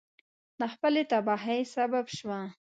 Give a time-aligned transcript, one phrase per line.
[0.59, 2.39] د خپلې تباهی سبب سوه.